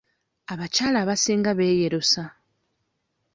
[0.53, 2.23] Abakyala abasinga beeyerusa.